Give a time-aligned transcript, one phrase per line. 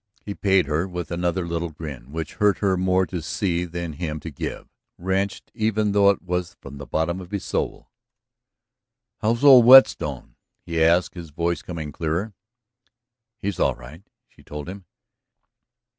[0.25, 4.19] He paid her with another little grin, which hurt her more to see than him
[4.21, 7.91] to give, wrenched even though it was from the bottom of his soul.
[9.19, 12.33] "How's old Whetstone?" he asked, his voice coming clearer.
[13.43, 14.85] "He's all right," she told him.